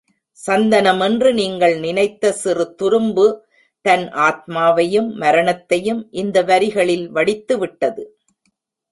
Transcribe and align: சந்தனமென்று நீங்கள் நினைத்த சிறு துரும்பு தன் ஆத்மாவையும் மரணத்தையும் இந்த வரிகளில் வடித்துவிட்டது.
சந்தனமென்று 0.39 1.29
நீங்கள் 1.33 1.75
நினைத்த 1.79 2.31
சிறு 2.31 2.65
துரும்பு 2.79 3.25
தன் 3.85 4.05
ஆத்மாவையும் 4.19 5.09
மரணத்தையும் 5.15 6.01
இந்த 6.13 6.43
வரிகளில் 6.43 7.05
வடித்துவிட்டது. 7.11 8.05